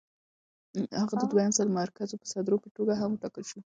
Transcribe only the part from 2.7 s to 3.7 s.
توګه هم وټاکل شو.